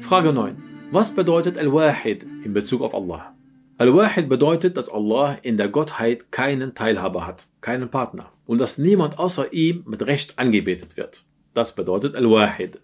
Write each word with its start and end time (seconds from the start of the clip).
Frage 0.00 0.32
9. 0.32 0.56
Was 0.90 1.14
bedeutet 1.14 1.58
Al-Wahid 1.58 2.24
in 2.44 2.52
Bezug 2.52 2.82
auf 2.82 2.94
Allah? 2.94 3.34
Al-Wahid 3.78 4.28
bedeutet, 4.28 4.76
dass 4.76 4.88
Allah 4.88 5.38
in 5.42 5.56
der 5.56 5.68
Gottheit 5.68 6.30
keinen 6.30 6.74
Teilhaber 6.74 7.26
hat, 7.26 7.48
keinen 7.60 7.90
Partner 7.90 8.30
und 8.46 8.58
dass 8.58 8.78
niemand 8.78 9.18
außer 9.18 9.52
ihm 9.52 9.82
mit 9.86 10.06
Recht 10.06 10.38
angebetet 10.38 10.96
wird. 10.96 11.24
Das 11.54 11.74
bedeutet 11.74 12.14
Al-Wahid. 12.14 12.80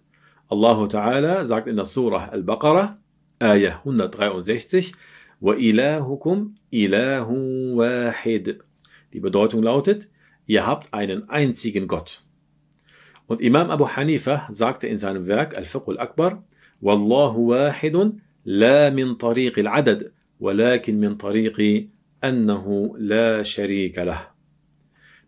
Allah 0.49 0.87
Ta'ala 0.87 1.45
sagt 1.45 1.67
in 1.67 1.77
der 1.77 1.85
Surah 1.85 2.25
Al-Baqarah, 2.29 2.97
Ayah 3.39 3.77
163, 3.77 4.93
Wa 5.41 5.55
ilahukum 5.55 6.55
ilahu 6.69 7.77
wahid. 7.77 8.59
Die 9.11 9.19
Bedeutung 9.19 9.63
lautet, 9.63 10.07
ihr 10.45 10.67
habt 10.67 10.93
einen 10.93 11.29
einzigen 11.29 11.87
Gott. 11.87 12.23
Und 13.25 13.41
Imam 13.41 13.71
Abu 13.71 13.87
Hanifa 13.87 14.45
sagte 14.49 14.87
in 14.87 14.99
seinem 14.99 15.25
Werk 15.25 15.57
Al-Fiqh 15.57 15.87
al-Akbar, 15.87 16.43
Wallahu 16.80 17.48
wahidun 17.48 18.20
la 18.44 18.90
min 18.90 19.18
tariq 19.18 19.58
al-adad, 19.58 20.12
ولكن 20.40 21.00
من 21.00 21.16
طريق 21.16 21.88
أنه 22.24 22.94
لا 22.98 23.42
شريك 23.42 23.98
له. 23.98 24.28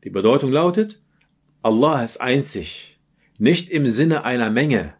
Die 0.05 0.11
Bedeutung 0.11 0.53
lautet, 0.53 1.01
Allah 1.63 2.05
ist 2.05 2.21
einzig, 2.21 2.99
nicht 3.39 3.71
im 3.71 3.89
Sinne 3.89 4.25
einer 4.25 4.51
Menge, 4.51 4.95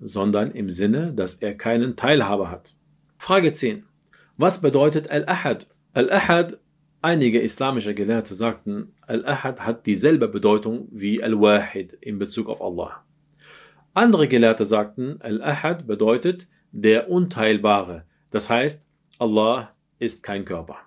sondern 0.00 0.50
im 0.50 0.70
Sinne, 0.70 1.12
dass 1.12 1.34
er 1.36 1.54
keinen 1.54 1.96
Teilhaber 1.96 2.50
hat. 2.50 2.74
Frage 3.18 3.54
10. 3.54 3.84
Was 4.36 4.60
bedeutet 4.60 5.08
Al-Ahad? 5.10 5.68
Al-Ahad, 5.94 6.58
einige 7.00 7.40
islamische 7.40 7.94
Gelehrte 7.94 8.34
sagten, 8.34 8.92
Al-Ahad 9.06 9.60
hat 9.60 9.86
dieselbe 9.86 10.28
Bedeutung 10.28 10.88
wie 10.90 11.22
Al-Wahid 11.22 11.92
in 12.00 12.18
Bezug 12.18 12.48
auf 12.48 12.60
Allah. 12.60 13.04
Andere 13.97 14.27
Gelehrte 14.27 14.63
sagten, 14.63 15.19
Al-Ahad 15.21 15.87
bedeutet 15.87 16.47
der 16.71 17.09
Unteilbare, 17.09 18.03
das 18.29 18.47
heißt, 18.47 18.85
Allah 19.17 19.73
ist 19.97 20.21
kein 20.21 20.45
Körper. 20.45 20.77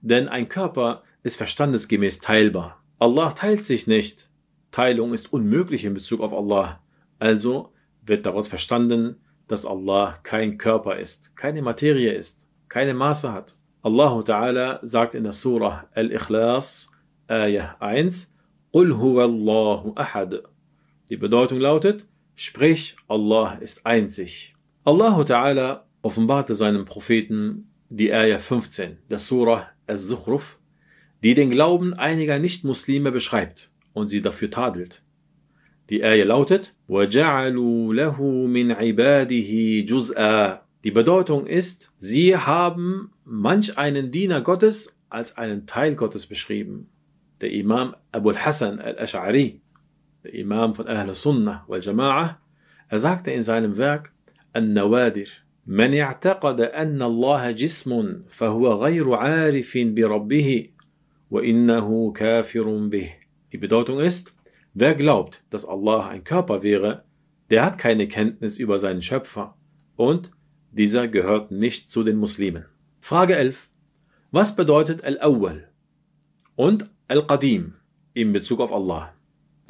Denn 0.00 0.26
ein 0.26 0.48
Körper 0.48 1.02
ist 1.22 1.36
verstandesgemäß 1.36 2.20
teilbar. 2.20 2.82
Allah 2.98 3.32
teilt 3.32 3.64
sich 3.64 3.86
nicht. 3.86 4.30
Teilung 4.70 5.12
ist 5.12 5.30
unmöglich 5.30 5.84
in 5.84 5.92
Bezug 5.92 6.22
auf 6.22 6.32
Allah. 6.32 6.80
Also 7.18 7.74
wird 8.06 8.24
daraus 8.24 8.48
verstanden, 8.48 9.16
dass 9.46 9.66
Allah 9.66 10.18
kein 10.22 10.56
Körper 10.56 10.96
ist, 10.96 11.36
keine 11.36 11.60
Materie 11.60 12.14
ist, 12.14 12.48
keine 12.70 12.94
Maße 12.94 13.34
hat. 13.34 13.54
Allah 13.82 14.18
Ta'ala 14.22 14.78
sagt 14.80 15.14
in 15.14 15.24
der 15.24 15.34
Surah 15.34 15.90
Al-Ikhlas, 15.92 16.90
Ayah 17.28 17.76
1, 17.80 18.34
Qul 18.72 18.96
huwa 18.96 19.24
Allahu 19.24 19.92
ahad. 19.94 20.42
Die 21.10 21.18
Bedeutung 21.18 21.58
lautet, 21.58 22.06
sprich, 22.39 22.95
Allah 23.07 23.55
ist 23.61 23.85
einzig. 23.85 24.55
Allah 24.83 25.21
Ta'ala 25.21 25.83
offenbarte 26.01 26.55
seinem 26.55 26.85
Propheten 26.85 27.71
die 27.89 28.13
Ayah 28.13 28.39
15 28.39 28.97
der 29.09 29.19
Surah 29.19 29.67
Al-Zukhruf, 29.87 30.59
die 31.23 31.33
den 31.33 31.49
Glauben 31.49 31.93
einiger 31.93 32.39
Nichtmuslime 32.39 33.11
beschreibt 33.11 33.71
und 33.93 34.07
sie 34.07 34.21
dafür 34.21 34.51
tadelt. 34.51 35.01
Die 35.89 36.03
Ayah 36.03 36.25
lautet, 36.25 36.75
وَجَعَلُوا 36.89 37.93
لَهُ 37.93 38.17
مِنْ 38.47 38.71
عِبَادِهِ 38.71 39.85
جُزْءًا 39.87 40.61
Die 40.83 40.91
Bedeutung 40.91 41.47
ist, 41.47 41.91
sie 41.97 42.35
haben 42.37 43.11
manch 43.23 43.77
einen 43.77 44.11
Diener 44.11 44.41
Gottes 44.41 44.95
als 45.09 45.37
einen 45.37 45.65
Teil 45.65 45.95
Gottes 45.95 46.25
beschrieben. 46.25 46.89
Der 47.41 47.51
Imam 47.51 47.95
Abu 48.11 48.29
al-Hassan 48.29 48.79
al-Ash'ari, 48.79 49.61
der 50.23 50.33
Imam 50.33 50.75
von 50.75 50.87
Ahl 50.87 51.13
Sunnah 51.15 51.63
wal 51.67 51.79
Jama'ah, 51.79 52.37
er 52.87 52.99
sagte 52.99 53.31
in 53.31 53.43
seinem 53.43 53.77
Werk 53.77 54.11
An-Nawadir, 54.53 55.27
من 55.67 55.93
اعتقد 55.93 56.61
أن 56.61 57.01
الله 57.01 57.51
جسم 57.51 58.21
فهو 58.29 58.73
غير 58.73 59.13
عارف 59.13 59.77
بربه 59.77 60.69
وإنه 61.31 62.13
كافر 62.13 62.87
به. 62.87 63.09
Die 63.51 63.57
Bedeutung 63.57 63.99
ist, 63.99 64.33
wer 64.73 64.93
glaubt, 64.93 65.43
dass 65.49 65.65
Allah 65.65 66.07
ein 66.07 66.23
Körper 66.23 66.61
wäre, 66.61 67.03
der 67.49 67.65
hat 67.65 67.77
keine 67.77 68.07
Kenntnis 68.07 68.59
über 68.59 68.77
seinen 68.77 69.01
Schöpfer 69.01 69.55
und 69.95 70.31
dieser 70.71 71.07
gehört 71.07 71.51
nicht 71.51 71.89
zu 71.89 72.03
den 72.03 72.17
Muslimen. 72.17 72.65
Frage 72.99 73.35
11. 73.35 73.69
Was 74.31 74.55
bedeutet 74.55 75.03
Al-Awwal 75.03 75.69
und 76.55 76.89
Al-Qadim 77.07 77.75
in 78.13 78.33
Bezug 78.33 78.59
auf 78.59 78.71
Allah? 78.71 79.13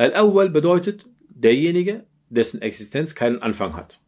Al-Awwal 0.01 0.49
bedeutet 0.49 1.05
derjenige, 1.29 2.07
dessen 2.31 2.63
Existenz 2.63 3.15
keinen 3.15 3.43
Anfang 3.43 3.77
hat. 3.77 4.01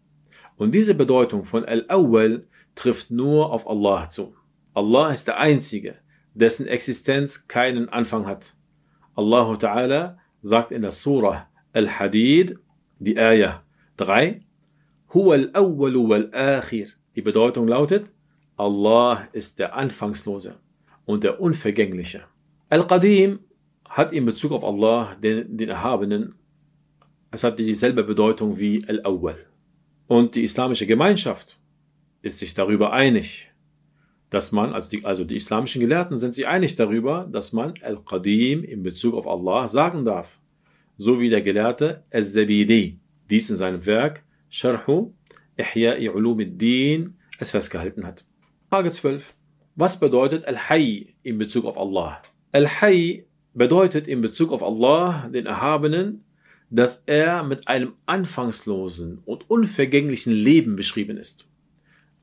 Und 0.56 0.74
diese 0.74 0.94
Bedeutung 0.94 1.44
von 1.44 1.66
Al-Awwal 1.66 2.46
trifft 2.74 3.10
nur 3.10 3.52
auf 3.52 3.68
Allah 3.68 4.08
zu. 4.08 4.34
Allah 4.72 5.12
ist 5.12 5.28
der 5.28 5.38
Einzige, 5.38 5.96
dessen 6.32 6.66
Existenz 6.66 7.46
keinen 7.46 7.90
Anfang 7.90 8.26
hat. 8.26 8.54
Allah 9.16 9.52
Ta'ala 9.58 10.16
sagt 10.40 10.72
in 10.72 10.80
der 10.80 10.92
Surah 10.92 11.46
Al-Hadid, 11.74 12.56
die 12.98 13.18
Ayah 13.18 13.62
3, 13.98 14.40
Huwa 15.12 15.34
al-awwal 15.34 16.08
wal-akhir. 16.08 16.88
Die 17.16 17.20
Bedeutung 17.20 17.68
lautet, 17.68 18.06
Allah 18.56 19.28
ist 19.32 19.58
der 19.58 19.74
Anfangslose 19.74 20.56
und 21.04 21.22
der 21.22 21.38
Unvergängliche. 21.38 22.22
Al-Qadim 22.70 23.40
hat 23.92 24.12
in 24.12 24.24
Bezug 24.24 24.52
auf 24.52 24.64
Allah, 24.64 25.16
den, 25.22 25.56
den 25.56 25.68
Erhabenen, 25.68 26.34
es 27.30 27.44
hat 27.44 27.58
dieselbe 27.58 28.04
Bedeutung 28.04 28.58
wie 28.58 28.84
Al-Awwal. 28.88 29.36
Und 30.06 30.34
die 30.34 30.44
islamische 30.44 30.86
Gemeinschaft 30.86 31.60
ist 32.22 32.38
sich 32.38 32.54
darüber 32.54 32.92
einig, 32.92 33.50
dass 34.30 34.50
man, 34.50 34.72
also 34.72 34.88
die, 34.88 35.04
also 35.04 35.24
die 35.24 35.36
islamischen 35.36 35.82
Gelehrten 35.82 36.16
sind 36.16 36.34
sich 36.34 36.48
einig 36.48 36.76
darüber, 36.76 37.28
dass 37.30 37.52
man 37.52 37.74
Al-Qadim 37.82 38.64
in 38.64 38.82
Bezug 38.82 39.14
auf 39.14 39.26
Allah 39.26 39.68
sagen 39.68 40.06
darf. 40.06 40.40
So 40.96 41.20
wie 41.20 41.28
der 41.28 41.42
Gelehrte 41.42 42.04
Al-Zabidi 42.10 42.98
dies 43.28 43.50
in 43.50 43.56
seinem 43.56 43.84
Werk 43.84 44.24
Sharhu 44.48 45.12
Ihya'i 45.58 46.08
Ulumiddin 46.08 47.18
es 47.38 47.50
festgehalten 47.50 48.06
hat. 48.06 48.24
Frage 48.70 48.92
12. 48.92 49.34
Was 49.74 50.00
bedeutet 50.00 50.46
Al-Hayy 50.46 51.14
in 51.22 51.36
Bezug 51.36 51.66
auf 51.66 51.76
Allah? 51.76 52.22
Al-Hayy 52.52 53.26
bedeutet 53.54 54.08
in 54.08 54.20
Bezug 54.20 54.52
auf 54.52 54.62
Allah, 54.62 55.28
den 55.32 55.46
Erhabenen, 55.46 56.24
dass 56.70 57.02
er 57.06 57.42
mit 57.42 57.68
einem 57.68 57.92
anfangslosen 58.06 59.18
und 59.26 59.50
unvergänglichen 59.50 60.32
Leben 60.32 60.74
beschrieben 60.74 61.18
ist. 61.18 61.44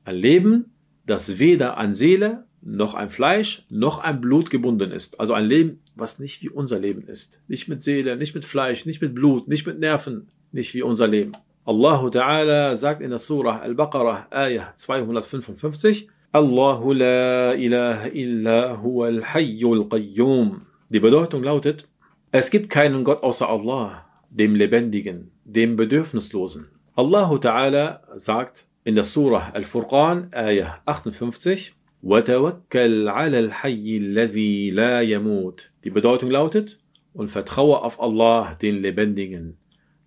Ein 0.04 0.16
Leben, 0.16 0.72
das 1.06 1.38
weder 1.38 1.76
an 1.76 1.94
Seele, 1.94 2.44
noch 2.62 2.94
an 2.94 3.10
Fleisch, 3.10 3.64
noch 3.70 4.02
an 4.02 4.20
Blut 4.20 4.50
gebunden 4.50 4.90
ist. 4.90 5.20
Also 5.20 5.34
ein 5.34 5.46
Leben, 5.46 5.80
was 5.94 6.18
nicht 6.18 6.42
wie 6.42 6.50
unser 6.50 6.78
Leben 6.78 7.06
ist. 7.06 7.40
Nicht 7.48 7.68
mit 7.68 7.82
Seele, 7.82 8.16
nicht 8.16 8.34
mit 8.34 8.44
Fleisch, 8.44 8.86
nicht 8.86 9.00
mit 9.00 9.14
Blut, 9.14 9.48
nicht 9.48 9.66
mit 9.66 9.78
Nerven, 9.78 10.28
nicht 10.52 10.74
wie 10.74 10.82
unser 10.82 11.06
Leben. 11.06 11.32
Allah 11.64 12.08
Ta'ala 12.08 12.74
sagt 12.74 13.02
in 13.02 13.10
der 13.10 13.18
Surah 13.18 13.60
Al-Baqarah, 13.60 14.26
Ayah 14.30 14.72
255, 14.76 16.08
Allahu 16.32 16.92
la 16.92 17.54
ilaha 17.54 18.08
illa 18.08 18.82
huwa 18.82 19.06
al-hayyul 19.06 19.88
qayyum. 19.88 20.62
Die 20.89 20.99
Bedeutung 20.99 21.43
lautet, 21.43 21.87
es 22.31 22.51
gibt 22.51 22.69
keinen 22.69 23.03
Gott 23.03 23.23
außer 23.23 23.49
Allah 23.49 24.05
dem 24.29 24.55
Lebendigen, 24.55 25.31
dem 25.45 25.77
Bedürfnislosen. 25.77 26.67
Allah 26.95 27.29
Ta'ala 27.35 28.01
sagt 28.15 28.65
in 28.83 28.95
der 28.95 29.05
Surah 29.05 29.51
Al-Furqan, 29.53 30.31
Ayah 30.33 30.81
58, 30.85 31.73
وَتَوَكَّلْ 32.03 33.07
عَلَى 33.07 33.39
الْحَيِّ 33.39 33.97
الَّذِي 33.97 34.71
لَا 34.71 35.01
يَمُوتُ 35.01 35.71
Die 35.83 35.89
Bedeutung 35.89 36.29
lautet, 36.29 36.79
und 37.13 37.31
vertraue 37.31 37.81
auf 37.81 38.01
Allah, 38.01 38.55
den 38.61 38.81
Lebendigen, 38.81 39.57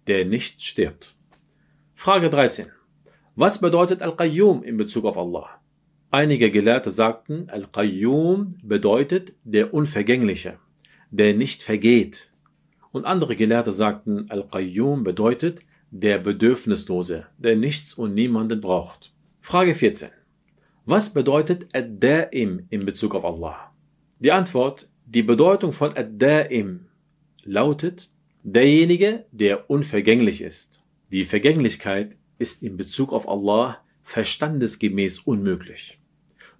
der 0.06 0.26
nicht 0.26 0.62
stirbt. 0.62 1.16
Frage 1.94 2.28
13. 2.28 2.66
Was 3.34 3.60
bedeutet 3.60 4.02
Al-Qayyum 4.02 4.62
in 4.62 4.76
Bezug 4.76 5.06
auf 5.06 5.16
Allah? 5.16 5.48
Einige 6.10 6.50
Gelehrte 6.50 6.90
sagten, 6.90 7.48
Al-Qayyum 7.48 8.58
bedeutet 8.62 9.32
der 9.44 9.72
Unvergängliche, 9.72 10.58
der 11.13 11.35
nicht 11.35 11.61
vergeht, 11.61 12.31
und 12.91 13.05
andere 13.05 13.35
Gelehrte 13.35 13.71
sagten, 13.71 14.31
Al-Qayyum 14.31 15.03
bedeutet 15.03 15.59
der 15.91 16.17
Bedürfnislose, 16.17 17.27
der 17.37 17.55
nichts 17.55 17.93
und 17.93 18.15
niemanden 18.15 18.59
braucht. 18.59 19.13
Frage 19.39 19.75
14. 19.75 20.09
Was 20.85 21.13
bedeutet 21.13 21.67
Ad-Da'im 21.75 22.65
in 22.69 22.85
Bezug 22.85 23.13
auf 23.13 23.25
Allah? 23.25 23.71
Die 24.19 24.31
Antwort, 24.31 24.89
die 25.05 25.21
Bedeutung 25.21 25.71
von 25.71 25.93
Ad-Da'im 25.93 26.79
lautet 27.43 28.09
derjenige, 28.41 29.25
der 29.31 29.69
unvergänglich 29.69 30.41
ist. 30.41 30.81
Die 31.11 31.25
Vergänglichkeit 31.25 32.17
ist 32.39 32.63
in 32.63 32.75
Bezug 32.75 33.13
auf 33.13 33.29
Allah 33.29 33.77
verstandesgemäß 34.01 35.19
unmöglich. 35.19 35.99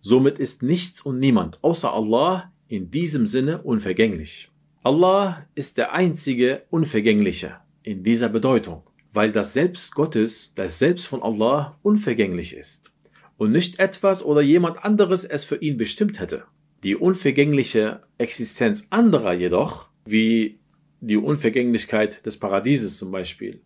Somit 0.01 0.37
ist 0.37 0.61
nichts 0.61 1.01
und 1.01 1.17
niemand 1.17 1.63
außer 1.63 1.91
Allah 1.91 2.53
in 2.73 2.89
diesem 2.89 3.27
Sinne 3.27 3.61
unvergänglich. 3.61 4.49
Allah 4.81 5.45
ist 5.53 5.77
der 5.77 5.93
einzige 5.93 6.63
Unvergängliche 6.71 7.57
in 7.83 8.03
dieser 8.03 8.29
Bedeutung. 8.29 8.81
weil 9.15 9.31
das 9.31 9.53
Selbst 9.53 9.93
Gottes, 9.93 10.53
das 10.55 10.79
Selbst 10.79 11.05
von 11.05 11.21
Allah 11.21 11.77
unvergänglich 11.83 12.55
ist 12.55 12.91
und 13.37 13.51
nicht 13.51 13.77
etwas 13.77 14.25
oder 14.25 14.41
jemand 14.41 14.83
anderes 14.83 15.23
es 15.23 15.43
für 15.43 15.57
ihn 15.57 15.77
bestimmt 15.77 16.19
hätte. 16.19 16.45
Die 16.83 16.95
unvergängliche 16.95 18.01
Existenz 18.17 18.87
anderer 18.89 19.33
jedoch, 19.33 19.87
wie 20.05 20.57
die 20.99 21.17
Unvergänglichkeit 21.17 22.25
des 22.25 22.37
Paradieses 22.37 22.97
zum 22.97 23.11
Beispiel 23.11 23.61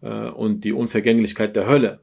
äh, 0.00 0.30
und 0.30 0.64
die 0.64 0.72
Unvergänglichkeit 0.72 1.54
der 1.54 1.68
Hölle, 1.68 2.00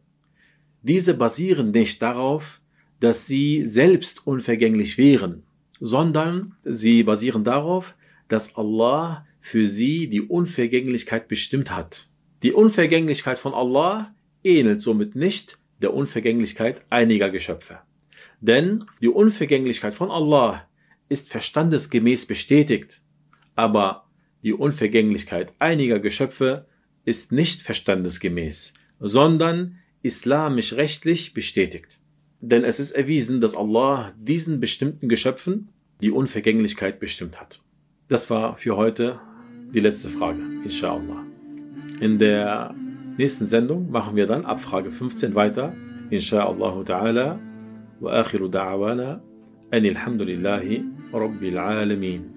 diese 0.84 1.16
basieren 1.16 1.72
nicht 1.72 2.02
darauf, 2.02 2.62
dass 3.02 3.28
sie 3.28 3.68
selbst 3.68 4.26
unvergänglich 4.26 4.98
wären, 4.98 5.44
sondern 5.80 6.56
sie 6.64 7.04
basieren 7.04 7.44
darauf, 7.44 7.96
dass 8.28 8.56
Allah 8.56 9.26
für 9.40 9.68
sie 9.68 10.08
die 10.08 10.22
Unvergänglichkeit 10.22 11.28
bestimmt 11.28 11.76
hat. 11.76 12.08
Die 12.44 12.54
Unvergänglichkeit 12.54 13.40
von 13.40 13.54
Allah 13.54 14.14
ähnelt 14.44 14.82
somit 14.82 15.16
nicht 15.16 15.58
der 15.82 15.94
Unvergänglichkeit 15.94 16.82
einiger 16.90 17.30
Geschöpfe. 17.30 17.80
Denn 18.40 18.86
die 19.02 19.10
Unvergänglichkeit 19.10 19.96
von 19.96 20.12
Allah 20.12 20.68
ist 21.10 21.32
verstandesgemäß 21.32 22.26
bestätigt, 22.26 23.02
aber 23.56 24.10
die 24.44 24.54
Unvergänglichkeit 24.54 25.54
einiger 25.60 26.00
Geschöpfe 26.00 26.68
ist 27.06 27.32
nicht 27.32 27.62
verstandesgemäß, 27.62 28.74
sondern 29.00 29.80
islamisch-rechtlich 30.02 31.34
bestätigt. 31.34 32.00
Denn 32.46 32.66
es 32.66 32.78
ist 32.78 32.92
erwiesen, 32.92 33.40
dass 33.40 33.56
Allah 33.56 34.12
diesen 34.18 34.60
bestimmten 34.60 35.08
Geschöpfen 35.08 35.70
die 36.02 36.12
Unvergänglichkeit 36.12 37.00
bestimmt 37.00 37.40
hat. 37.40 37.62
Das 38.10 38.30
war 38.30 38.58
für 38.58 38.76
heute 38.76 39.18
die 39.74 39.80
letzte 39.80 40.10
Frage, 40.10 40.42
inshallah. 40.62 41.24
In 42.02 42.20
der 42.20 42.76
nächsten 43.18 43.46
Sendung 43.46 43.90
machen 43.92 44.18
wir 44.18 44.28
dann 44.28 44.44
ab 44.44 44.60
Frage 44.60 44.92
15 44.92 45.36
weiter, 45.36 45.74
inshallah 46.10 46.82
ta'ala. 46.84 47.40
Wa 48.02 48.12
akhiru 48.12 48.48
da'wana 48.48 49.22
anil 49.72 49.98
hamdulillahi 49.98 50.84
rabbil 51.14 51.58
alamin. 51.58 52.33